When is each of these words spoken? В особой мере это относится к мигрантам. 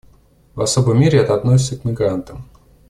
В 0.55 0.61
особой 0.61 0.95
мере 0.97 1.19
это 1.19 1.35
относится 1.35 1.77
к 1.77 1.85
мигрантам. 1.85 2.49